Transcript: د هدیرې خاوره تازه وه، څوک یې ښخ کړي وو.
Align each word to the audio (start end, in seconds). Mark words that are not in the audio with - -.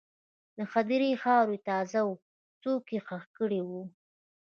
د 0.55 0.57
هدیرې 0.71 1.11
خاوره 1.21 1.57
تازه 1.69 2.01
وه، 2.07 2.15
څوک 2.61 2.83
یې 2.93 2.99
ښخ 3.07 3.23
کړي 3.37 3.61
وو. 3.67 3.83